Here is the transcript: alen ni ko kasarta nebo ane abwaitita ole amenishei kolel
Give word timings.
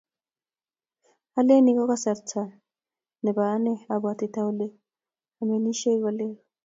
alen 1.39 1.61
ni 1.63 1.71
ko 1.77 1.83
kasarta 1.89 2.41
nebo 3.23 3.41
ane 3.55 3.73
abwaitita 3.93 4.39
ole 4.49 4.67
amenishei 5.41 6.01
kolel 6.03 6.33